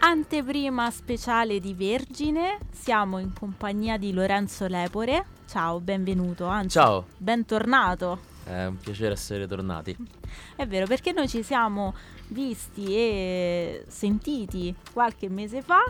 [0.00, 5.24] Anteprima speciale di Vergine, siamo in compagnia di Lorenzo Lepore.
[5.46, 8.31] Ciao, benvenuto, anzi, Ciao, bentornato.
[8.44, 9.96] È un piacere essere tornati.
[10.56, 11.94] È vero, perché noi ci siamo
[12.28, 15.82] visti e sentiti qualche mese fa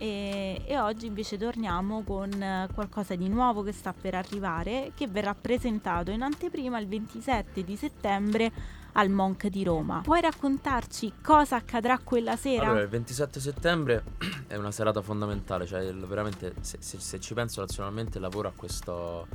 [0.00, 5.34] e, e oggi invece torniamo con qualcosa di nuovo che sta per arrivare, che verrà
[5.34, 8.52] presentato in anteprima il 27 di settembre
[8.92, 10.00] al Monk di Roma.
[10.02, 12.66] Puoi raccontarci cosa accadrà quella sera?
[12.66, 14.04] Allora, il 27 settembre
[14.46, 19.26] è una serata fondamentale, cioè veramente se, se- se ci penso razionalmente lavoro a questo,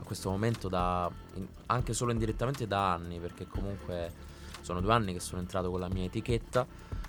[0.00, 4.12] a questo momento da, in- anche solo indirettamente da anni, perché comunque
[4.62, 6.66] sono due anni che sono entrato con la mia etichetta,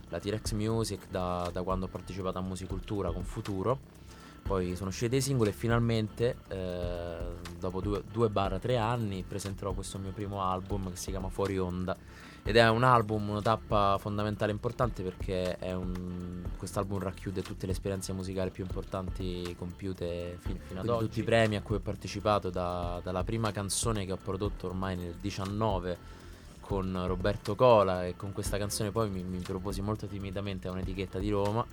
[0.10, 4.00] la T-Rex Music, da, da quando ho partecipato a Musicultura con Futuro.
[4.44, 7.18] Poi sono usciti dei singoli e finalmente, eh,
[7.58, 11.58] dopo due, due barra tre anni, presenterò questo mio primo album che si chiama Fuori
[11.58, 11.96] Onda.
[12.44, 17.68] Ed è un album, una tappa fondamentale e importante perché è un, quest'album racchiude tutte
[17.68, 21.06] le esperienze musicali più importanti compiute fin- fino ad oggi.
[21.06, 24.96] Tutti i premi a cui ho partecipato, da- dalla prima canzone che ho prodotto ormai
[24.96, 26.20] nel 19
[26.62, 31.20] con Roberto Cola e con questa canzone poi mi, mi proposi molto timidamente a un'etichetta
[31.20, 31.66] di Roma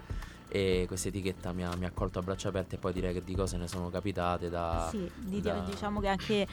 [0.49, 3.23] e questa etichetta mi ha, mi ha accolto a braccia aperte e poi direi che
[3.23, 4.89] di cose ne sono capitate da...
[4.91, 5.11] Sì,
[5.41, 6.47] da- diciamo che anche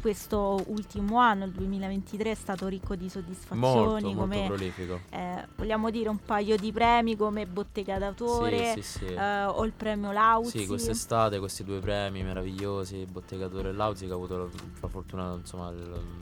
[0.00, 5.00] questo ultimo anno, il 2023, è stato ricco di soddisfazioni, Molto, molto come prolifico.
[5.10, 9.06] eh, vogliamo dire un paio di premi come Bottega d'autore Sì, sì, sì.
[9.06, 10.60] eh, o il premio Lauzi.
[10.60, 14.48] Sì, quest'estate questi due premi meravigliosi, Bottegatore e Lauzi, che ho avuto la,
[14.80, 15.78] la fortuna, insomma, il,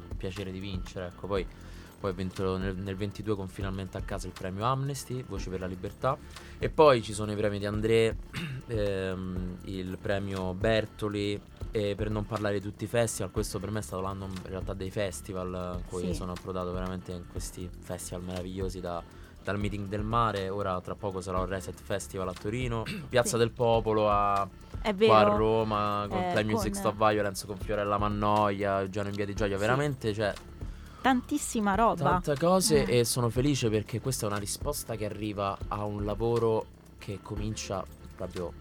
[0.09, 1.07] il piacere di vincere.
[1.09, 1.47] Ecco, poi,
[2.03, 5.61] poi ho vinto nel, nel 22 con finalmente a casa il premio Amnesty, Voce per
[5.61, 6.19] la Libertà.
[6.59, 8.17] E poi ci sono i premi di André,
[8.67, 13.79] ehm, il premio Bertoli, e per non parlare di tutti i festival, questo per me
[13.79, 16.15] è stato l'anno in realtà dei festival, in cui Sì.
[16.15, 19.03] sono approdato veramente in questi festival meravigliosi da
[19.45, 23.39] dal meeting del mare, ora tra poco sarà un Reset Festival a Torino, Piazza Sì.
[23.39, 24.49] del Popolo a,
[24.97, 25.23] qua a.
[25.25, 29.35] Roma, con eh, Play Music con- Stop Violence, con Fiorella Mannoia, Eugenio in Via di
[29.35, 29.61] Gioia, Sì.
[29.61, 30.33] veramente cioè
[31.03, 32.03] Tantissima roba.
[32.21, 33.01] tante cose Eh.
[33.01, 36.65] e sono felice perché questa è una risposta che arriva a un lavoro
[36.99, 37.85] che comincia
[38.17, 38.53] proprio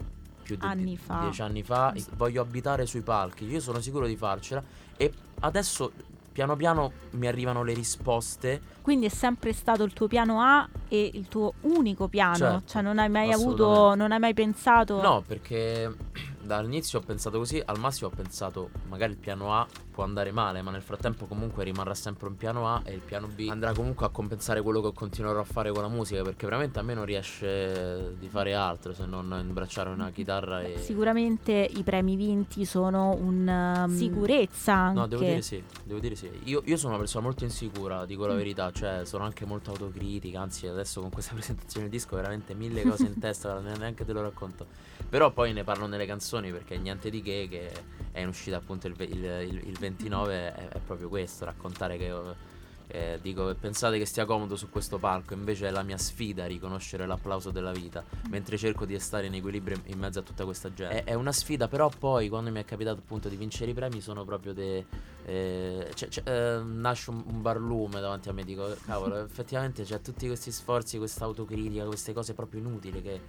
[0.42, 1.20] più di Anni fa.
[1.22, 1.94] dieci anni fa.
[1.96, 2.06] Sì.
[2.16, 4.62] Voglio abitare sui palchi, io sono sicuro di farcela
[4.98, 5.92] e adesso
[6.32, 11.12] piano piano mi arrivano le risposte Quindi è sempre stato il tuo piano A e
[11.14, 12.36] il tuo unico piano.
[12.36, 15.00] Certo, cioè non hai mai avuto, non hai mai pensato.
[15.02, 15.94] No, perché
[16.42, 20.62] dall'inizio ho pensato così, al massimo ho pensato magari il piano A può andare male,
[20.62, 24.06] ma nel frattempo comunque rimarrà sempre un piano A e il piano B andrà comunque
[24.06, 27.06] a compensare quello che continuerò a fare con la musica, perché veramente a me non
[27.06, 30.78] riesce di fare altro se non imbracciare una chitarra e...
[30.80, 35.00] Sicuramente i premi vinti sono una sicurezza anche.
[35.00, 36.30] No, devo dire sì, devo dire sì.
[36.46, 38.38] Io, io sono una persona molto insicura, dico la Mm.
[38.38, 42.54] verità, cioè sono anche molto autocritica, anzi adesso con questa presentazione del disco ho veramente
[42.54, 44.66] mille cose in testa, ne- neanche te lo racconto.
[45.10, 47.70] Però poi ne parlo nelle canzoni perché niente di che, che
[48.12, 52.14] è in uscita appunto il, il- il- il 29, è, è proprio questo, raccontare che...
[52.88, 57.06] eh, dico, pensate che stia comodo su questo palco, invece è la mia sfida riconoscere
[57.06, 61.04] l'applauso della vita, mentre cerco di stare in equilibrio in mezzo a tutta questa gente.
[61.04, 64.02] È, è una sfida, però poi quando mi è capitato appunto di vincere i premi
[64.02, 64.86] sono proprio dei...
[65.26, 70.02] eh, c'è- c'è- eh, nasce un, un barlume davanti a me, dico, cavolo, effettivamente c'è
[70.02, 73.22] tutti questi sforzi, questa autocritica, queste cose proprio inutili che,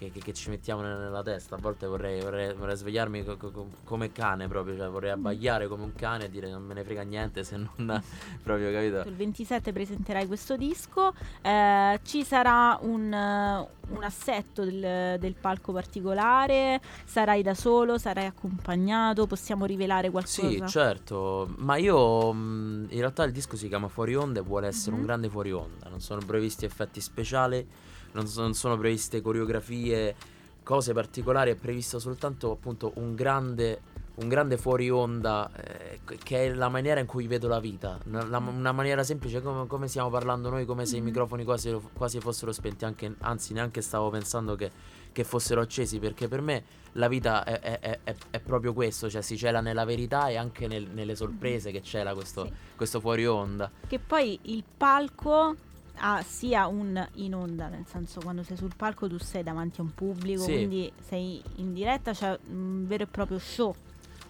[0.00, 1.56] che- che- che ci mettiamo nella, testa.
[1.56, 5.68] A volte vorrei, vorrei- vorrei svegliarmi co- co- co- come cane proprio, cioè vorrei abbagliare
[5.68, 7.68] come un cane e dire non me ne frega niente se non
[8.42, 9.06] proprio, capito?
[9.06, 11.12] Il 27 presenterai questo disco,
[11.42, 18.24] eh, ci sarà un, eh, un assetto del, del palco particolare, sarai da solo, sarai
[18.24, 20.48] accompagnato, possiamo rivelare qualcosa?
[20.48, 24.66] Sì, certo, ma io mh, in realtà il disco si chiama Fuori Onda e vuole
[24.68, 24.98] essere Mhm.
[25.00, 27.66] un grande fuori onda, non sono previsti effetti speciali,
[28.12, 30.14] non, so- non sono previste coreografie,
[30.62, 33.80] cose particolari, è previsto soltanto appunto un grande,
[34.16, 38.24] un grande fuori onda eh, che è la maniera in cui vedo la vita, una,
[38.24, 41.06] la- una maniera semplice come, come stiamo parlando noi, come se i Mhm.
[41.06, 44.70] microfoni quasi, quasi fossero spenti, anche, anzi neanche stavo pensando che,
[45.12, 46.62] che fossero accesi perché per me
[46.94, 50.36] la vita è, è- è- è- è proprio questo, cioè si cela nella verità e
[50.36, 52.52] anche nel- nelle sorprese che cela questo, Sì.
[52.76, 53.70] questo fuori onda.
[53.88, 55.56] Che poi il palco
[56.00, 59.84] ha sia un in onda, nel senso quando sei sul palco tu sei davanti a
[59.84, 60.52] un pubblico, Sì.
[60.52, 63.74] quindi sei in diretta, c'è un vero e proprio show.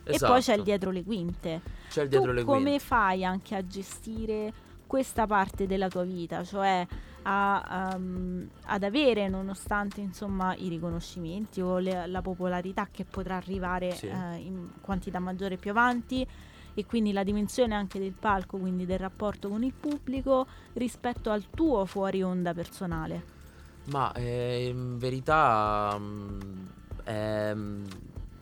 [0.02, 0.32] E Esatto.
[0.32, 1.60] poi c'è il dietro le quinte.
[1.88, 2.78] C'è il dietro tu le come quinte.
[2.80, 4.52] fai anche a gestire
[4.86, 6.42] questa parte della tua vita?
[6.42, 6.86] Cioè,
[7.22, 13.92] a, um, ad avere nonostante insomma i riconoscimenti o le, la popolarità che potrà arrivare
[13.94, 14.06] sì.
[14.06, 16.26] uh, in quantità maggiore più avanti
[16.74, 21.44] e quindi la dimensione anche del palco, quindi del rapporto con il pubblico rispetto al
[21.50, 23.38] tuo fuori onda personale?
[23.86, 26.66] Ma eh, in verità mh, mm,
[27.04, 27.56] eh,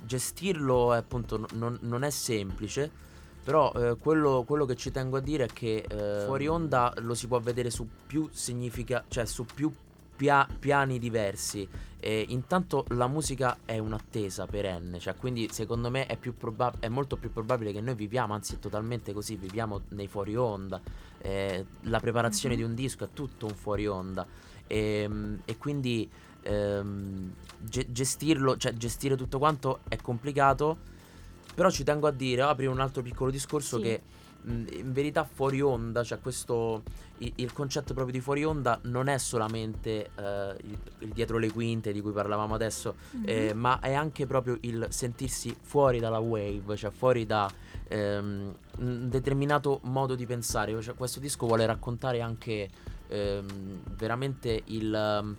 [0.05, 3.07] gestirlo appunto non, non è semplice
[3.49, 7.15] però eh, quello, quello, che ci tengo a dire è che eh, fuori onda lo
[7.15, 9.73] si può vedere su più significa, cioè su più
[10.19, 11.67] pia- piani diversi.
[12.00, 17.17] E intanto la musica è un'attesa perenne, cioè quindi secondo me è, proba- è, molto
[17.17, 20.81] più probabile che noi viviamo, anzi è totalmente così, viviamo nei fuori onda.
[21.20, 22.65] Eh, la preparazione mm-hmm.
[22.65, 24.26] di un disco è tutto un fuori onda.
[24.67, 26.09] E, ehm, e quindi
[26.43, 30.97] ehm, ge- gestirlo, cioè gestire tutto quanto è complicato
[31.59, 33.82] però ci tengo a dire, aprire un altro piccolo discorso sì.
[33.82, 34.03] che
[34.44, 36.82] in verità fuori onda, cioè questo
[37.19, 40.20] il, il, concetto proprio di fuori onda non è solamente uh,
[40.64, 43.25] il, il, dietro le quinte di cui parlavamo adesso, mm-hmm.
[43.26, 47.50] eh, ma è anche proprio il sentirsi fuori dalla wave, cioè fuori da
[47.88, 50.81] ehm, un determinato modo di pensare.
[50.81, 52.69] Cioè, questo disco vuole raccontare anche
[53.08, 55.37] ehm, veramente il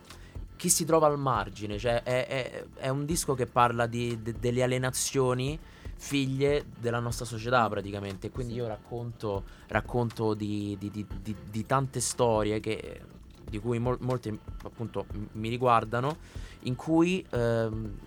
[0.60, 4.36] chi si trova al margine, cioè è, è, è un disco che parla di, de,
[4.38, 5.58] delle alienazioni
[6.00, 8.32] figlie della nostra società praticamente.
[8.32, 13.02] Quindi io racconto, racconto di, di, di, di, tante storie che,
[13.44, 16.18] di cui mol, molte appunto mi riguardano,
[16.62, 17.98] in cui ehm,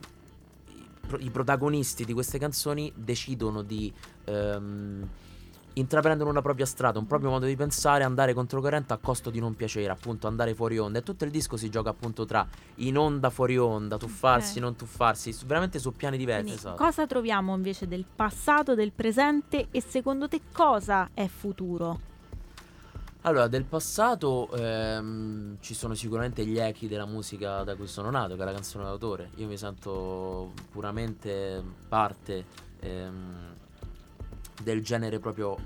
[0.68, 3.92] i, i, protagonisti di queste canzoni decidono di...
[4.24, 5.08] Ehm,
[5.74, 9.54] intraprendono una propria strada, un proprio modo di pensare, andare controcorrente a costo di non
[9.54, 10.98] piacere, appunto andare fuori onda.
[10.98, 12.46] E tutto il disco si gioca appunto tra
[12.76, 14.62] in onda, fuori onda, tuffarsi, okay.
[14.62, 16.54] non tuffarsi, veramente su piani diversi.
[16.54, 16.82] esatto.
[16.82, 22.10] Cosa troviamo invece del passato, del presente e secondo te cosa è futuro?
[23.24, 28.34] Allora, del passato ehm, ci sono sicuramente gli echi della musica da cui sono nato,
[28.34, 29.30] che è la canzone d'autore.
[29.36, 32.44] Io mi sento puramente parte
[32.80, 33.54] ehm,
[34.62, 35.56] del genere proprio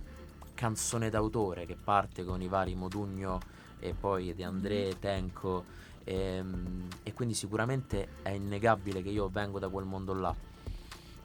[0.54, 3.40] canzone d'autore che parte con i vari Modugno
[3.78, 4.98] e poi di André, mm-hmm.
[4.98, 5.64] Tenco
[6.02, 10.34] e, ehm, e, quindi sicuramente è innegabile che io vengo da quel mondo là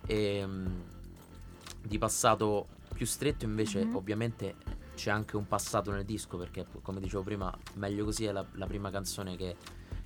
[0.06, 0.84] e, ehm,
[1.82, 3.96] di passato più stretto invece mm-hmm.
[3.96, 4.56] ovviamente
[4.96, 8.68] c'è anche un passato nel disco perché come dicevo prima meglio così è la, la
[8.68, 9.56] prima canzone che,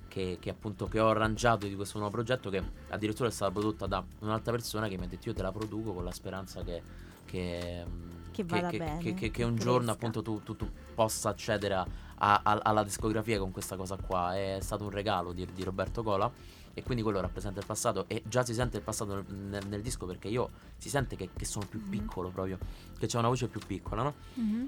[0.08, 3.86] che, che, appunto che ho arrangiato di questo nuovo progetto che addirittura è stata prodotta
[3.86, 6.80] da un'altra persona che mi ha detto io te la produco con la speranza che
[7.26, 7.84] che,
[8.30, 12.82] che, che, che, che un giorno appunto tu, tu, tu, possa accedere a, a, alla
[12.82, 14.34] discografia con questa cosa qua.
[14.34, 16.32] È stato un regalo di, di, Roberto Cola
[16.72, 20.06] e quindi quello rappresenta il passato e già si sente il passato nel, nel, disco
[20.06, 21.90] perché io si sente che, sono più mm-hmm.
[21.90, 22.58] piccolo proprio,
[22.98, 24.14] che c'è una voce più piccola, no?
[24.38, 24.66] Mm-hmm.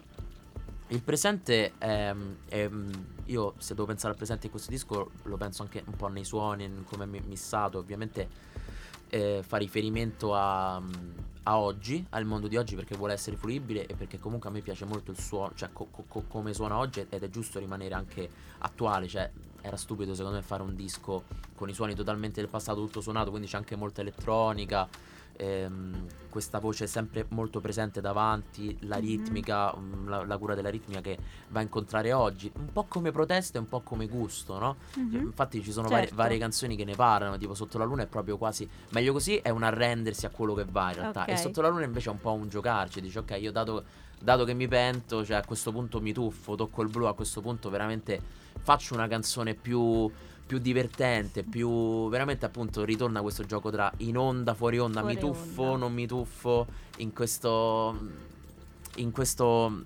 [0.91, 2.15] Il presente è,
[2.49, 2.71] è,
[3.27, 6.25] Io se devo pensare al presente in questo disco lo penso anche un po' nei
[6.25, 8.29] suoni, in come è missato, ovviamente
[9.09, 10.81] eh, fa riferimento a,
[11.43, 14.61] a, oggi, al mondo di oggi perché vuole essere fruibile e perché comunque a me
[14.61, 18.29] piace molto il suono, cioè co- co- come suona oggi ed è giusto rimanere anche
[18.59, 21.25] attuale, cioè era stupido secondo me fare un disco
[21.55, 24.89] con i suoni totalmente del passato tutto suonato, quindi c'è anche molta elettronica
[25.39, 29.07] ehm, questa voce sempre molto presente davanti, la mm-hmm.
[29.07, 31.17] ritmica, mm, la, la, cura della ritmica che
[31.49, 34.77] va a incontrare oggi, un po' come protesta e un po' come gusto, no?
[34.99, 35.21] Mm-hmm.
[35.23, 36.15] Infatti ci sono certo.
[36.15, 39.37] varie, varie, canzoni che ne parlano, tipo Sotto la Luna è proprio quasi, meglio così
[39.37, 41.35] è un arrendersi a quello che va in realtà, okay.
[41.35, 43.85] e Sotto la Luna invece è un po' un giocarci, dici ok io dato,
[44.21, 47.41] dato che mi pento, cioè a questo punto mi tuffo, tocco il blu, a questo
[47.41, 48.21] punto veramente
[48.61, 50.11] faccio una canzone più
[50.49, 55.21] più divertente, più veramente appunto ritorna questo gioco tra in onda, fuori onda, fuori mi
[55.21, 55.77] tuffo, onda.
[55.77, 57.97] non mi tuffo, in questo
[58.97, 59.85] in questo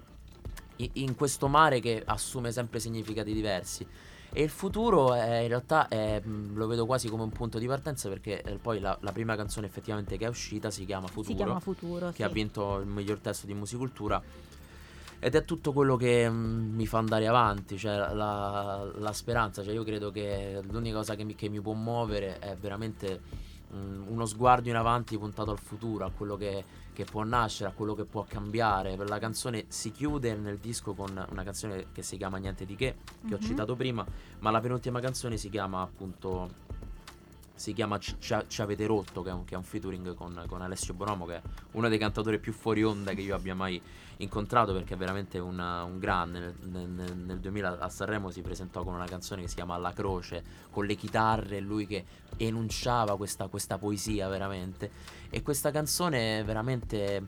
[0.77, 3.85] in questo mare che assume sempre significati diversi.
[4.35, 8.09] E il futuro è, in realtà è, lo vedo quasi come un punto di partenza
[8.09, 11.35] perché eh, poi la, la, prima canzone effettivamente che è uscita si chiama Futuro, si
[11.35, 12.23] chiama Futuro che sì.
[12.23, 14.23] ha vinto il miglior testo di musicultura
[15.25, 19.63] ed è tutto quello che mh, mm, mi fa andare avanti, cioè la, la, speranza,
[19.63, 23.21] cioè io credo che l'unica cosa che mi, che mi può muovere è veramente
[23.71, 27.71] mh, mm, uno sguardo in avanti puntato al futuro, a quello che, che, può nascere,
[27.71, 28.97] a quello che può cambiare.
[28.97, 32.75] Per la canzone si chiude nel disco con una canzone che si chiama Niente di
[32.75, 33.35] che, che mm-hmm.
[33.35, 34.05] ho citato prima,
[34.41, 36.51] ma la penultima canzone si chiama appunto
[37.63, 40.95] si chiama Ci, avete rotto, che è un, che è un featuring con, con, Alessio
[40.95, 41.43] Bonomo, che è
[41.73, 43.81] uno dei cantatori più fuori onda che io abbia mai
[44.17, 46.57] incontrato, perché è veramente una, un grande.
[46.63, 49.93] Nel, nel, nel, 2000 a Sanremo si presentò con una canzone che si chiama La
[49.93, 52.05] Croce, con le chitarre, lui che
[52.37, 54.91] enunciava questa, questa poesia veramente.
[55.31, 57.25] E questa canzone veramente,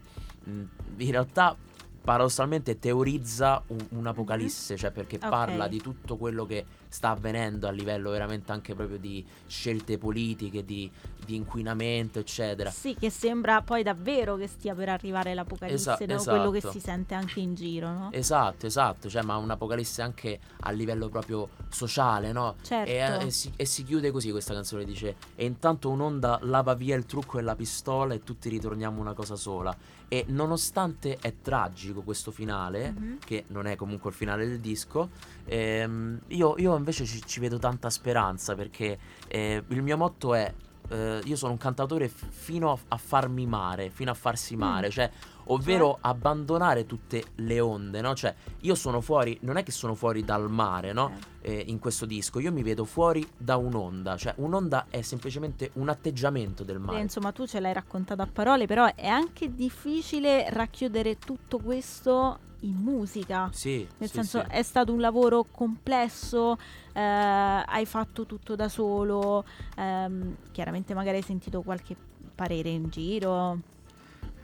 [0.46, 1.56] in realtà
[2.04, 5.28] paradossalmente teorizza un, un'apocalisse, cioè perché Ok.
[5.28, 10.64] parla di tutto quello che sta avvenendo a livello veramente anche proprio di scelte politiche,
[10.64, 10.88] di,
[11.26, 12.70] di inquinamento, eccetera.
[12.70, 16.22] Sì, che sembra poi davvero che stia per arrivare l'apocalisse, Esa- no?
[16.22, 16.72] quello che esatto.
[16.72, 18.08] si sente anche in giro, no?
[18.12, 22.54] Esatto, esatto, cioè ma un'apocalisse anche a livello proprio sociale, no?
[22.62, 22.88] Certo.
[22.88, 26.94] E, e si, e si chiude così questa canzone, dice E intanto un'onda lava via
[26.94, 32.02] il trucco e la pistola e tutti ritorniamo una cosa sola E nonostante è tragico
[32.02, 33.18] questo finale, Mhm.
[33.24, 35.10] che non è comunque il finale del disco
[35.46, 38.98] ehm, io, io invece ci, ci vedo tanta speranza perché
[39.28, 40.52] eh, il mio motto è
[40.90, 44.88] eh, io sono un cantautore f- fino a, a farmi mare, fino a farsi mare,
[44.88, 44.90] Mm.
[44.90, 45.10] cioè
[45.46, 48.14] ovvero abbandonare tutte le onde, no?
[48.14, 51.12] Cioè io sono fuori, non è che sono fuori dal mare, no?
[51.40, 51.64] Eh.
[51.66, 56.64] In questo disco, io mi vedo fuori da un'onda, cioè un'onda è semplicemente un atteggiamento
[56.64, 57.00] del Beh, mare.
[57.00, 62.76] insomma, tu ce l'hai raccontato a parole, però è anche difficile racchiudere tutto questo in
[62.76, 63.50] musica.
[63.52, 64.46] Sì, Nel sì, senso, sì.
[64.48, 66.56] è stato un lavoro complesso,
[66.94, 69.44] eh, hai fatto tutto da solo,
[69.76, 71.94] ehm, chiaramente magari hai sentito qualche
[72.34, 73.58] parere in giro.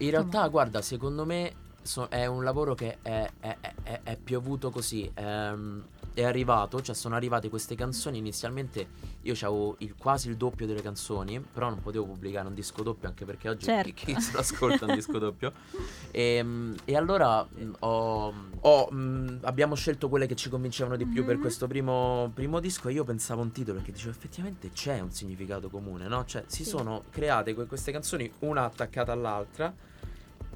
[0.00, 4.70] In realtà, guarda, secondo me so- è un lavoro che è, è- è- è- piovuto
[4.70, 5.10] così.
[5.14, 8.18] ehm, è arrivato, cioè sono arrivate queste canzoni.
[8.18, 8.88] Inizialmente
[9.22, 13.06] io avevo il, quasi il doppio delle canzoni, però non potevo pubblicare un disco doppio
[13.08, 13.92] anche perché oggi Certo.
[13.94, 15.52] chi, chi se lo ascolta un disco doppio.
[16.12, 16.44] E,
[16.84, 21.36] e allora mh, ho- ho, mh, abbiamo scelto quelle che ci convincevano di più per
[21.36, 21.40] Mhm.
[21.40, 25.12] questo primo, primo disco e io pensavo a un titolo che dicevo effettivamente c'è un
[25.12, 26.24] significato comune, no?
[26.24, 26.70] Cioè si Sì.
[26.70, 29.72] sono create que- queste canzoni una attaccata all'altra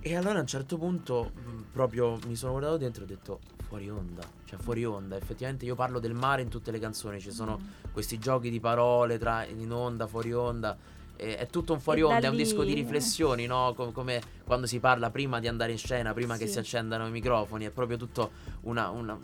[0.07, 3.41] e allora a un certo punto mh, proprio mi sono guardato dentro e ho detto
[3.67, 7.31] fuori onda, cioè fuori onda, effettivamente io parlo del mare in tutte le canzoni, ci
[7.33, 7.93] sono Mm.
[7.93, 10.77] questi giochi di parole tra in onda, fuori onda.
[11.17, 13.73] e- È tutto un fuori da onda, è un disco di riflessioni, no?
[13.75, 16.53] Com- come quando si parla prima di andare in scena, prima che Sì.
[16.55, 18.33] si accendano i microfoni, è proprio tutto
[18.63, 19.17] una- una-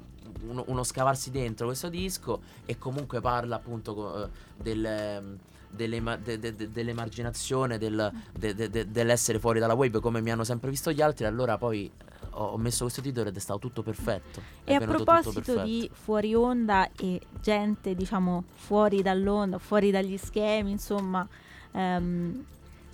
[0.47, 5.37] uno, uno scavarsi dentro questo disco e comunque parla appunto eh, del,
[5.71, 10.31] dell'ema- de- de- de- dell'emarginazione, del- de- de- de- dell'essere fuori dalla wave come mi
[10.31, 11.91] hanno sempre visto gli altri, allora poi
[12.33, 14.41] ho, messo questo titolo ed è stato tutto perfetto.
[14.65, 20.71] È E a proposito di fuori onda e gente, diciamo, fuori dall'onda, fuori dagli schemi,
[20.71, 21.27] insomma,
[21.73, 22.45] ehm,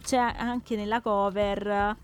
[0.02, 1.96] c'è anche nella cover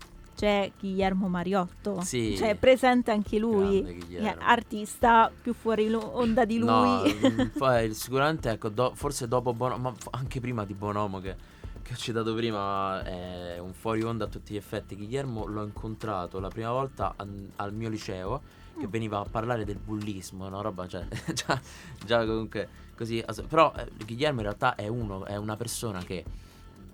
[0.43, 2.01] c'è Guillermo Mariotto.
[2.01, 2.35] Sì.
[2.35, 4.03] Cioè, è presente anche lui,
[4.39, 6.67] artista più fuori lo- onda di lui.
[6.67, 11.35] No, mm, poi sicuramente ecco, do- forse dopo Bonomo, ma anche prima di Bonomo che,
[11.81, 14.97] che ho citato prima è un fuori onda a tutti gli effetti.
[14.97, 18.41] Guillermo l'ho incontrato la prima volta an- al mio liceo
[18.77, 18.89] che Mm.
[18.89, 21.57] veniva a parlare del bullismo, una roba, cioè, già,
[22.05, 23.23] già comunque così.
[23.47, 26.25] Però eh, Guillermo in realtà è uno, è una persona che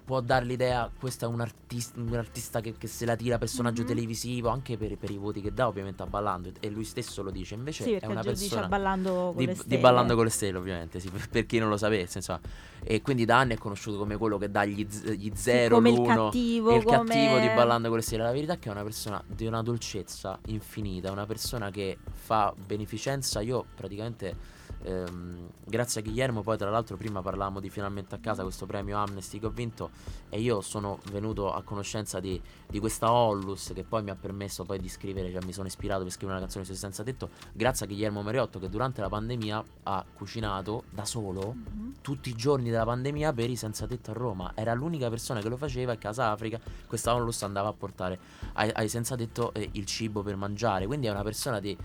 [0.10, 3.84] può dare l'idea, questo è un artista, un artista che, che se la tira personaggio
[3.84, 3.88] Mhm.
[3.90, 7.30] televisivo, anche per, per i voti che dà ovviamente a Ballando, e lui stesso lo
[7.30, 9.78] dice, invece sì, è una persona ballando con di, le di stelle.
[9.80, 12.40] Ballando con le stelle ovviamente sì, per, per chi non lo sapesse insomma.
[12.82, 15.90] E quindi da anni è conosciuto come quello che dà gli, gli Sì, zero come
[15.90, 16.24] il l'uno.
[16.26, 16.98] cattivo, e il come...
[17.06, 18.24] cattivo di Ballando con le stelle.
[18.24, 22.52] La verità è che è una persona di una dolcezza infinita una persona che fa
[22.58, 23.42] beneficenza.
[23.42, 28.44] Io praticamente ehm, grazie a Guillermo poi tra l'altro prima parlavamo di finalmente a casa
[28.44, 29.90] questo premio Amnesty che ho vinto
[30.30, 34.64] e io sono venuto a conoscenza di, di questa Ollus che poi mi ha permesso
[34.64, 37.86] poi di scrivere cioè mi sono ispirato per scrivere una canzone su Senza Tetto grazie
[37.86, 41.96] a Guillermo Meriotto che durante la pandemia ha cucinato da solo Mhm.
[42.02, 44.52] tutti i giorni della pandemia per i senza tetto a Roma.
[44.56, 48.20] Era l'unica persona che lo faceva e Casa Africa, questa onlus andava a portare
[48.54, 50.86] ai, ai senza tetto eh, il cibo per mangiare.
[50.86, 51.78] Quindi è una persona di,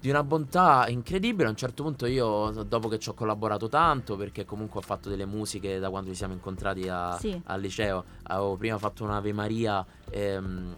[0.00, 1.46] di una bontà incredibile.
[1.46, 5.08] A un certo punto io, dopo che ci ho collaborato tanto, perché comunque ho fatto
[5.08, 7.38] delle musiche da quando ci siamo incontrati a- Sì.
[7.44, 9.84] al liceo, avevo prima fatto un'Ave Maria.
[10.10, 10.74] ehm,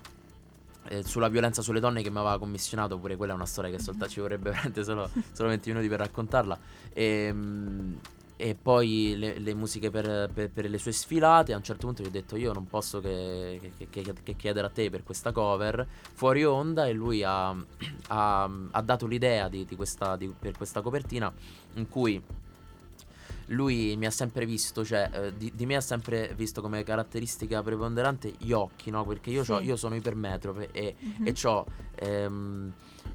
[0.88, 3.78] eh, sulla violenza sulle donne che mi aveva commissionato pure quella è una storia che
[3.78, 6.58] soltanto ci vorrebbe veramente solo, solo 20 minuti per raccontarla
[6.92, 7.98] Ehm,
[8.42, 11.52] e poi le, le musiche per, per- per le sue sfilate.
[11.52, 14.66] A un certo punto gli ho detto: Io non posso che, che- che- che chiedere
[14.66, 16.86] a te per questa cover fuori onda.
[16.86, 17.50] E lui ha,
[18.08, 21.32] ha- ha dato l'idea di, di questa, di- per questa copertina
[21.74, 22.20] in cui.
[23.46, 27.62] Lui mi ha sempre visto, cioè eh, di, di me ha sempre visto come caratteristica
[27.62, 29.04] preponderante gli occhi, no?
[29.04, 29.52] Perché io, Sì.
[29.54, 31.26] io sono ipermetrope e, Mhm.
[31.26, 31.66] e ho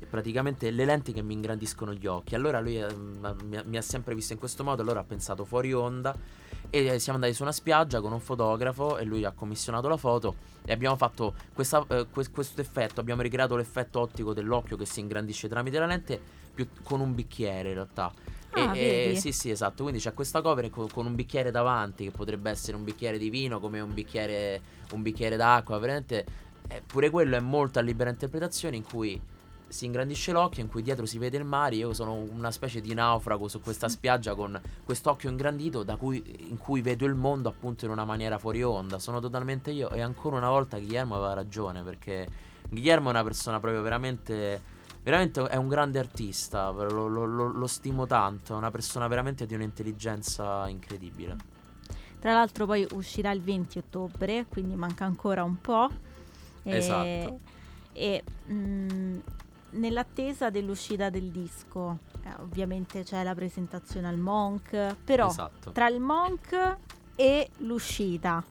[0.09, 2.35] praticamente le lenti che mi ingrandiscono gli occhi.
[2.35, 5.43] Allora lui ehm, mi, ha- mi ha sempre visto in questo modo, allora ha pensato
[5.45, 6.15] fuori onda
[6.69, 9.97] e eh, siamo andati su una spiaggia con un fotografo e lui ha commissionato la
[9.97, 14.85] foto e abbiamo fatto questa, eh, que- questo effetto, abbiamo ricreato l'effetto ottico dell'occhio che
[14.85, 16.19] si ingrandisce tramite la lente
[16.53, 18.11] più con un bicchiere in realtà.
[18.57, 19.83] Ah, e, e- sì, sì, esatto.
[19.83, 23.29] Quindi c'è questa cover co- con, un bicchiere davanti, che potrebbe essere un bicchiere di
[23.29, 24.61] vino, come un bicchiere,
[24.91, 25.77] un bicchiere d'acqua.
[25.77, 26.25] Veramente
[26.67, 29.19] eh, pure quello è molto a libera interpretazione in cui
[29.69, 31.75] si ingrandisce l'occhio, in cui dietro si vede il mare.
[31.75, 36.81] Io sono una specie di naufrago su questa spiaggia con quest'occhio ingrandito cui, in cui
[36.81, 38.99] vedo il mondo appunto in una maniera fuori onda.
[38.99, 42.27] Sono totalmente io e ancora una volta Guillermo aveva ragione perché
[42.69, 44.75] Guillermo è una persona proprio veramente...
[45.07, 49.45] Veramente è un grande artista, lo, lo, lo, lo stimo tanto, è una persona veramente
[49.45, 51.37] di un'intelligenza incredibile.
[52.19, 55.89] Tra l'altro poi uscirà il 20 ottobre, quindi manca ancora un po'.
[56.61, 57.39] Esatto.
[57.93, 59.19] E mh, mm,
[59.69, 65.71] nell'attesa dell'uscita del disco, eh, ovviamente c'è la presentazione al Monk, però esatto.
[65.71, 66.77] tra il Monk
[67.15, 68.43] e l'uscita,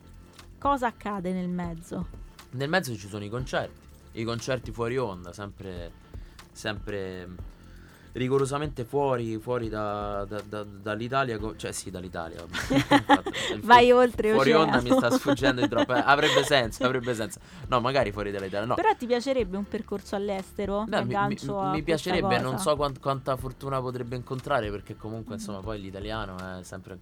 [0.58, 2.06] cosa accade nel mezzo?
[2.52, 3.78] Nel mezzo ci sono i concerti,
[4.12, 6.04] i concerti fuori onda, sempre,
[6.56, 7.28] sempre
[8.16, 12.42] rigorosamente fuori, fuori da, da, da, dall'Italia, cioè sì dall'Italia.
[13.62, 14.76] Vai oltre Fuori oceano.
[14.76, 15.94] onda mi sta sfuggendo di troppo.
[15.94, 17.40] Eh, avrebbe senso, avrebbe senso.
[17.68, 18.66] No, magari fuori dall'Italia.
[18.66, 18.74] No.
[18.74, 20.84] Però ti piacerebbe un percorso all'estero?
[20.88, 21.36] No, mi, mi,
[21.72, 25.38] mi piacerebbe, non so quant, quanta fortuna potrebbe incontrare perché comunque mm.
[25.38, 26.98] insomma poi l'italiano è sempre...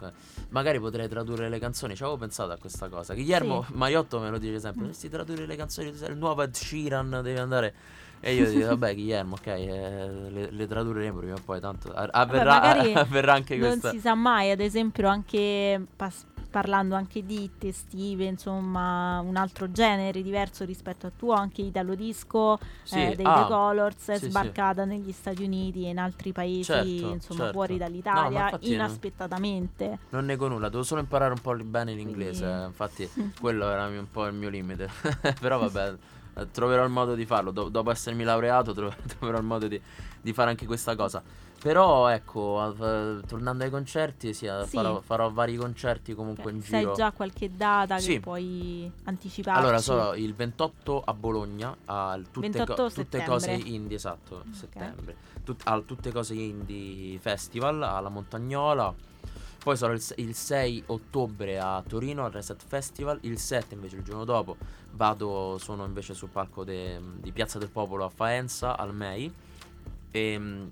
[0.48, 3.14] Magari potrei tradurre le canzoni, ci avevo pensato a questa cosa.
[3.14, 3.72] Guillermo sì.
[3.74, 4.84] Mariotto me lo dice sempre, mm.
[4.84, 8.02] dovresti tradurre le canzoni, il nuovo Ed Sheeran, devi andare...
[8.26, 12.58] E io dico, vabbè, Guillermo, ok, eh, le, le, tradurremo prima o poi, tanto avverrà,
[12.58, 13.88] vabbè, avverrà anche non questa.
[13.88, 19.36] Non si sa mai, ad esempio, anche pas- parlando anche di hit estive, insomma, un
[19.36, 22.94] altro genere diverso rispetto a tuo, anche Italo Disco sì.
[22.94, 24.88] eh, dei ah, The Colors è sì, sbarcata sì.
[24.88, 27.52] negli Stati Uniti e in altri paesi, certo, insomma, certo.
[27.52, 29.98] fuori dall'Italia, no, inaspettatamente.
[30.10, 32.64] Non, nego nulla, devo solo imparare un po' bene l'inglese, Quindi...
[32.64, 34.88] infatti quello era un po' il mio limite,
[35.38, 36.13] però vabbè.
[36.36, 37.50] Eh, troverò il modo di farlo.
[37.50, 39.80] Do- dopo essermi laureato, tro- troverò il modo di,
[40.20, 41.22] di, fare anche questa cosa.
[41.60, 44.76] Però, ecco, uh, tornando ai concerti, sì, sì.
[44.76, 46.94] Farò, farò, vari concerti comunque in Sai giro.
[46.94, 48.12] Sai già qualche data sì.
[48.12, 49.60] che puoi anticipare?
[49.60, 54.52] Allora, so, il 28 a Bologna, a tutte, 28 co- tutte cose indie, esatto, okay.
[54.52, 55.16] settembre.
[55.44, 58.92] Tut- al Tutte Cose Indie Festival alla Montagnola.
[59.64, 63.18] Poi sarò il, il 6 ottobre a Torino al Reset Festival.
[63.22, 64.58] Il 7 invece il giorno dopo
[64.90, 69.32] vado, sono invece sul palco de, di Piazza del Popolo a Faenza al MEI.
[70.10, 70.70] E,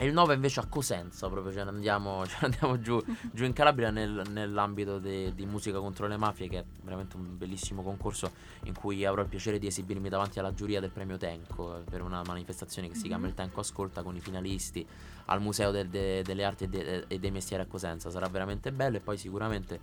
[0.00, 3.90] e il 9 invece a Cosenza, proprio cioè andiamo, cioè andiamo giù, giù, in Calabria
[3.90, 8.30] nel, nell'ambito de, di musica contro le mafie, che è veramente un bellissimo concorso
[8.64, 12.22] in cui avrò il piacere di esibirmi davanti alla giuria del premio Tenco per una
[12.24, 13.30] manifestazione che si chiama mhm.
[13.30, 14.86] Il Tenco Ascolta con i finalisti
[15.26, 18.08] al Museo del, de, delle Arti e, de, e, dei Mestieri a Cosenza.
[18.08, 19.80] Sarà veramente bello e poi sicuramente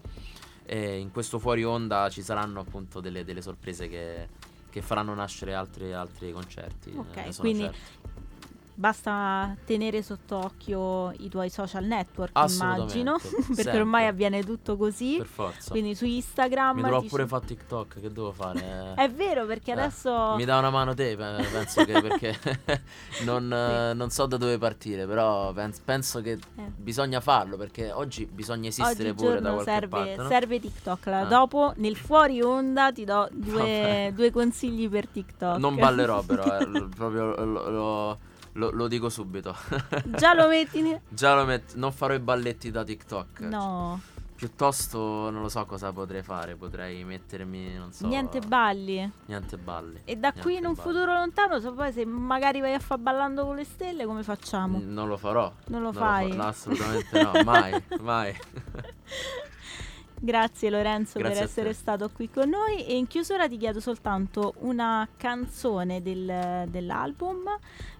[0.66, 4.30] eh, in questo fuori onda ci saranno appunto delle, delle sorprese che,
[4.70, 6.94] che, faranno nascere altri, altri concerti.
[6.96, 8.05] Ok, quindi certo.
[8.78, 13.80] Basta tenere sott'occhio i tuoi social network, immagino, perché sempre.
[13.80, 15.16] ormai avviene tutto così.
[15.16, 15.72] Per forza.
[15.72, 16.76] Quindi su Instagram.
[16.76, 18.94] Mi dovrò pure fare TikTok, che devo fare?
[18.98, 20.36] È vero, perché eh, adesso.
[20.36, 22.38] Mi dà una mano te, penso che perché
[23.24, 23.98] non, sì.
[23.98, 26.72] non, so da dove partire, però penso, penso che eh.
[26.76, 30.16] bisogna farlo, perché oggi bisogna esistere oggi pure da qualche serve, parte.
[30.18, 30.28] No?
[30.28, 31.08] Serve TikTok.
[31.08, 31.24] Ah.
[31.24, 35.60] Dopo, nel fuori onda, ti do due, due consigli per TikTok.
[35.60, 39.56] Non ballerò, però, eh, proprio lo, lo lo, lo, dico subito.
[40.18, 41.00] Già lo metti?
[41.10, 41.74] Già lo metto.
[41.78, 43.40] Non farò i balletti da TikTok.
[43.42, 44.02] No.
[44.36, 46.56] Piuttosto non lo so cosa potrei fare.
[46.56, 48.08] Potrei mettermi, non so.
[48.08, 49.10] Niente balli.
[49.26, 50.02] Niente balli.
[50.04, 50.90] E da qui in un balli.
[50.90, 54.80] futuro lontano, so poi se magari vai a fare ballando con le stelle, come facciamo?
[54.82, 55.52] non lo farò.
[55.68, 56.28] Non lo non fai?
[56.28, 57.44] Lo fa- no, assolutamente no.
[57.44, 58.36] Mai, mai.
[60.26, 64.56] Grazie Lorenzo Grazie per essere stato qui con noi e in chiusura ti chiedo soltanto
[64.62, 67.44] una canzone del, dell'album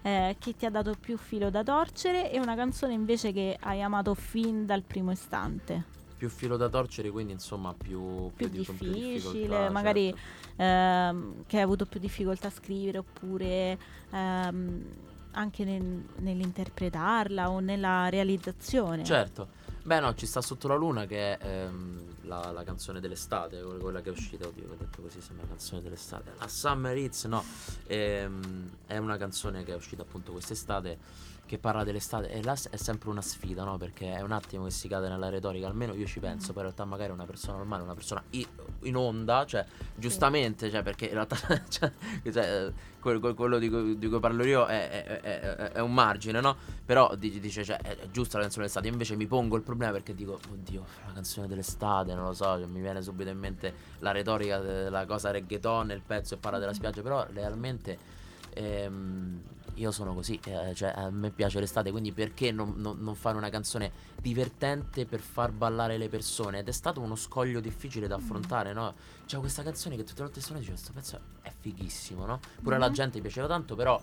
[0.02, 3.80] eh, che ti ha dato più filo da torcere e una canzone invece che hai
[3.80, 5.94] amato fin dal primo istante.
[6.16, 10.62] Più filo da torcere, quindi insomma più, più, più difficile, magari certo.
[10.62, 13.78] ehm, che hai avuto più difficoltà a scrivere oppure
[14.10, 14.84] ehm,
[15.30, 19.04] anche nel, nell'interpretarla o nella realizzazione.
[19.04, 19.65] Certo.
[19.86, 24.00] Beh no, ci sta sotto la luna che è ehm, la, la, canzone dell'estate, quella
[24.00, 26.32] che è uscita, oddio, ho detto così, sembra canzone dell'estate.
[26.40, 27.44] La Summer Hits, no,
[27.86, 30.98] ehm, è una canzone che è uscita appunto quest'estate
[31.46, 33.78] che parla dell'estate e là è sempre una sfida, no?
[33.78, 36.62] Perché è un attimo che si cade nella retorica, almeno io ci penso, poi in
[36.62, 41.36] realtà magari una persona normale, una persona in onda, cioè giustamente, cioè perché in realtà
[41.68, 41.92] cioè,
[42.30, 45.40] cioè, quello, quello di, cui, di, cui, parlo io è, è, è,
[45.72, 46.56] è, un margine, no?
[46.84, 50.40] Però dice, cioè, è giusta la canzone dell'estate, invece mi pongo il problema perché dico,
[50.50, 54.58] oddio, la canzone dell'estate, non lo so, cioè, mi viene subito in mente la retorica
[54.58, 58.14] della cosa reggaeton, il pezzo e parla della spiaggia, però realmente...
[58.54, 63.14] Ehm, io sono così, eh, cioè a me piace l'estate, quindi perché non, non, non,
[63.14, 66.60] fare una canzone divertente per far ballare le persone?
[66.60, 68.20] Ed è stato uno scoglio difficile da mm.
[68.20, 68.94] affrontare, no?
[69.26, 72.40] C'è questa canzone che tutte le volte suono dicevo, questo pezzo è fighissimo, no?
[72.62, 72.84] Pure mm-hmm.
[72.84, 74.00] alla gente piaceva tanto, però...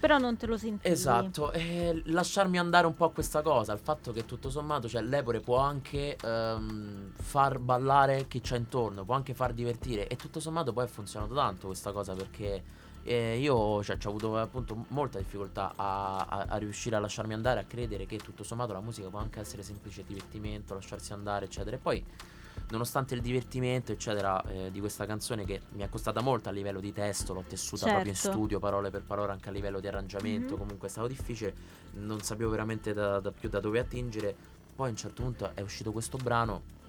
[0.00, 0.92] Però non te lo sentivi.
[0.92, 5.00] Esatto, e lasciarmi andare un po' a questa cosa, al fatto che tutto sommato, cioè
[5.00, 10.40] l'Epore può anche um, far ballare chi c'è intorno, può anche far divertire e tutto
[10.40, 12.64] sommato poi ha funzionato tanto questa cosa perché
[13.04, 17.60] eh, io cioè, ho avuto appunto molta difficoltà a, a, a, riuscire a lasciarmi andare,
[17.60, 21.76] a credere che tutto sommato la musica può anche essere semplice divertimento, lasciarsi andare, eccetera.
[21.76, 22.04] E poi
[22.70, 26.80] nonostante il divertimento, eccetera, eh, di questa canzone che mi è costata molto a livello
[26.80, 27.92] di testo, l'ho tessuta certo.
[27.92, 28.36] proprio in certo.
[28.36, 30.58] studio, parole per parole, anche a livello di arrangiamento, mm-hmm.
[30.58, 31.54] comunque è stato difficile,
[31.94, 34.34] non sapevo veramente da, da più da dove attingere.
[34.74, 36.80] Poi a un certo punto è uscito questo brano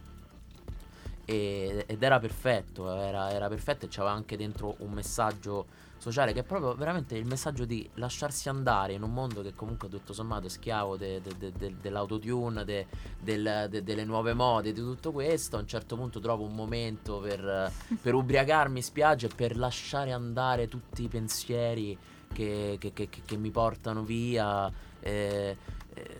[1.25, 5.65] e, ed era perfetto, era, era perfetto e c'aveva anche dentro un messaggio
[6.03, 9.87] sociale che è proprio veramente il messaggio di lasciarsi andare in un mondo che comunque
[9.87, 15.55] tutto sommato è schiavo de, de, de, dell'autotune, del, delle nuove mode, di tutto questo.
[15.55, 20.11] A un certo punto trovo un momento per, per ubriacarmi in spiaggia e per lasciare
[20.11, 21.97] andare tutti i pensieri
[22.33, 24.69] che, che, che, che mi portano via.
[24.99, 25.55] Eh,
[25.93, 26.19] eh,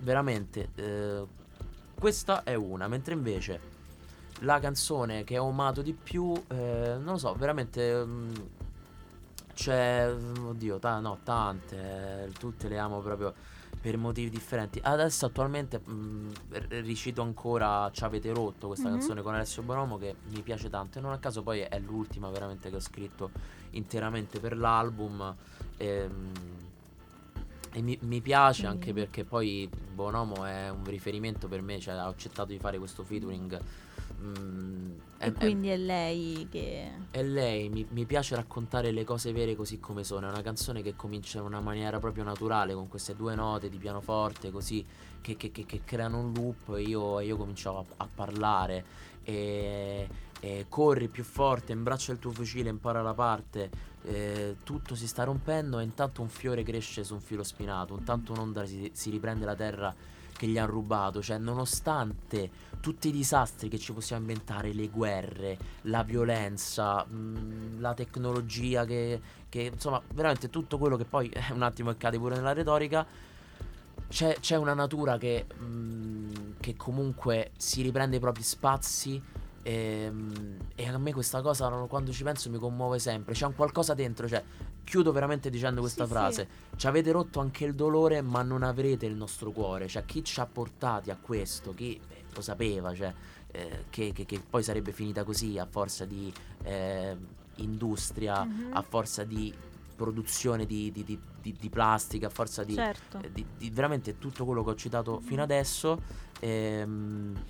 [0.00, 1.24] veramente, eh,
[1.98, 3.76] questa è una, mentre invece
[4.40, 8.04] la canzone che ho amato di più, eh, non lo so, veramente...
[8.04, 8.34] Mh, mm,
[9.58, 13.34] c'è, oddio, ta- no, tante, eh, tutte le amo proprio
[13.80, 14.78] per motivi differenti.
[14.80, 16.30] Adesso attualmente mh, mm,
[16.84, 18.98] ricito ancora Ci avete rotto questa mm-hmm.
[18.98, 22.30] canzone con Alessio Bonomo che mi piace tanto e non a caso poi è l'ultima
[22.30, 23.30] veramente che ho scritto
[23.70, 25.34] interamente per l'album.
[25.76, 26.32] E, ehm,
[27.72, 28.70] e mi, mi, piace mm.
[28.70, 33.02] anche perché poi Bonomo è un riferimento per me, cioè ha accettato di fare questo
[33.02, 33.60] featuring
[34.20, 36.90] Mm, e quindi è, è, lei che...
[37.10, 40.28] È lei, mi, mi, piace raccontare le cose vere così come sono.
[40.28, 43.78] È una canzone che comincia in una maniera proprio naturale, con queste due note di
[43.78, 44.84] pianoforte così,
[45.20, 48.84] che, che, che, che creano un loop e io, io cominciavo a, a parlare.
[49.24, 50.08] E,
[50.40, 53.70] e, corri più forte, imbraccia il tuo fucile, impara la parte.
[54.04, 58.32] Eh, tutto si sta rompendo e intanto un fiore cresce su un filo spinato, intanto
[58.32, 59.92] un'onda si, si riprende la terra
[60.38, 62.48] che gli hanno rubato, cioè nonostante
[62.80, 68.84] tutti i disastri che ci possiamo inventare, le guerre, la violenza, mh, mm, la tecnologia
[68.84, 73.06] che, che, insomma veramente tutto quello che poi è un attimo accade pure nella retorica,
[74.08, 79.22] c'è, c'è una natura che, mh, mm, che comunque si riprende i propri spazi
[79.62, 83.34] e, ehm, e, a me questa cosa quando ci penso mi commuove sempre.
[83.34, 84.42] C'è un qualcosa dentro, cioè
[84.84, 86.48] chiudo veramente dicendo questa sì, frase.
[86.70, 86.76] Sì.
[86.78, 89.86] Ci avete rotto anche il dolore, ma non avrete il nostro cuore.
[89.86, 93.12] Cioè chi ci ha portati a questo, chi eh, lo sapeva, cioè
[93.50, 96.32] eh, che, che, che, poi sarebbe finita così a forza di
[96.64, 97.16] eh,
[97.56, 98.76] industria, mm-hmm.
[98.76, 99.52] a forza di
[99.96, 101.18] produzione di, di, di,
[101.58, 103.20] di, plastica, a forza di, certo.
[103.20, 105.26] eh, di, veramente tutto quello che ho citato mm-hmm.
[105.26, 106.00] fino adesso.
[106.40, 107.42] Ehm,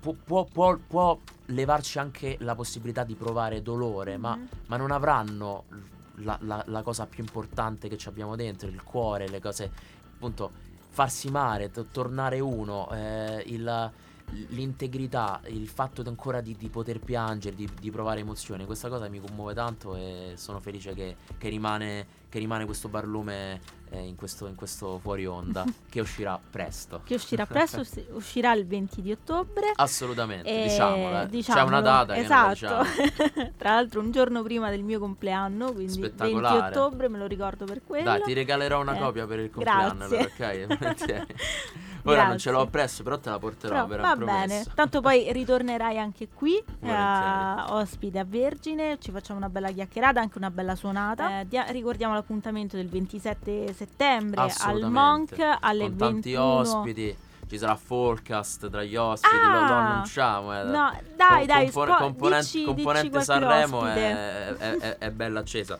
[0.00, 4.20] può, può, può, può, levarci anche la possibilità di provare dolore, mm-hmm.
[4.20, 5.64] ma, ma, non avranno
[6.16, 9.70] la, la, la, cosa più importante che abbiamo dentro, il cuore, le cose,
[10.14, 13.92] appunto, farsi male, t- tornare uno, eh, il
[14.48, 19.20] l'integrità, il fatto ancora di, di poter piangere, di, di, provare emozioni, questa cosa mi
[19.20, 24.46] commuove tanto e sono felice che, che, rimane, che rimane, questo barlume eh, in, questo,
[24.46, 27.02] in, questo, fuori onda che uscirà presto.
[27.04, 29.72] Che uscirà presto, uscirà il 20 di ottobre.
[29.74, 30.68] Assolutamente, e...
[30.68, 31.28] diciamolo, eh.
[31.28, 32.52] diciamolo, C'è una data esatto.
[32.52, 33.50] Diciamo.
[33.58, 37.82] Tra l'altro un giorno prima del mio compleanno, quindi 20 ottobre me lo ricordo per
[37.84, 38.04] quello.
[38.04, 39.00] Dai, ti regalerò una eh.
[39.00, 41.20] copia per il compleanno, Grazie.
[41.20, 41.26] ok?
[42.04, 43.86] Ora non ce l'ho presso, però te la porterò.
[43.86, 44.64] Però, va bene.
[44.74, 46.94] Tanto poi ritornerai anche qui, eh,
[47.68, 48.98] ospite a Vergine.
[48.98, 51.40] Ci facciamo una bella chiacchierata, anche una bella suonata.
[51.40, 56.10] Eh, dia- ricordiamo l'appuntamento del 27 settembre al Monk alle Con 21.
[56.10, 57.16] tanti ospiti
[57.50, 60.56] ci sarà Forecast tra gli ospiti, ah, lo, lo, annunciamo.
[60.56, 60.62] Eh.
[60.62, 65.40] No, dai, dai, compone, spo- componente, dici, componente dici Sanremo è, è, è, è, bella
[65.40, 65.76] accesa.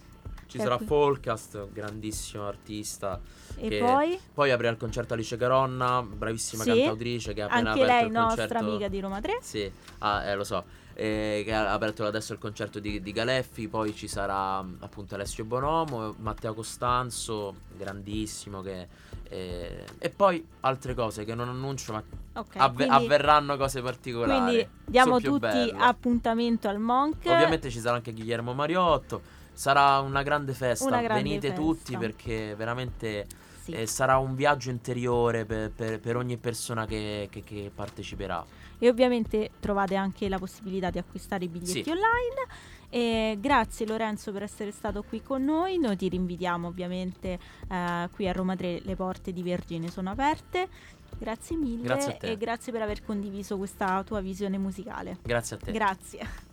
[0.51, 3.21] Ci sarà Forecast, grandissimo artista.
[3.55, 4.19] E poi?
[4.35, 6.71] Poi aprirà il concerto Alice Caronna, bravissima sì.
[6.71, 8.69] cantautrice che ha appena Anche aperto lei il nostra concerto.
[8.69, 9.39] amica di Roma 3.
[9.43, 10.65] Sì, ah, eh, lo so.
[10.95, 15.45] Eh, che ha aperto adesso il concerto di, di, Galeffi, poi ci sarà appunto Alessio
[15.45, 18.89] Bonomo, Matteo Costanzo, grandissimo, che,
[19.29, 22.03] eh, e poi altre cose che non annuncio, ma
[22.35, 24.41] okay, avve- quindi, avverranno cose particolari.
[24.41, 25.79] Quindi diamo tutti bello.
[25.79, 27.25] appuntamento al Monk.
[27.27, 29.39] Ovviamente ci sarà anche Guillermo Mariotto.
[29.61, 31.63] Sarà una grande festa, una grande venite festa.
[31.63, 33.27] tutti perché veramente
[33.63, 33.73] sì.
[33.73, 38.43] eh, sarà un viaggio interiore per, per, per ogni persona che, che, che parteciperà.
[38.79, 41.91] e ovviamente trovate anche la possibilità di acquistare i biglietti Sì.
[41.91, 42.49] online.
[42.89, 48.27] E grazie Lorenzo per essere stato qui con noi, noi ti rinvitiamo ovviamente eh, qui
[48.29, 50.69] a Roma 3, le porte di Vergine sono aperte.
[51.19, 55.19] Grazie mille Grazie e grazie per aver condiviso questa tua visione musicale.
[55.23, 55.71] Grazie a te.
[55.73, 56.49] Grazie.